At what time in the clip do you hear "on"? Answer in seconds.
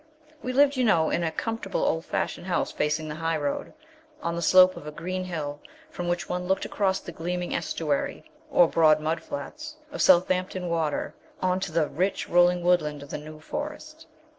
4.23-4.35, 11.39-11.59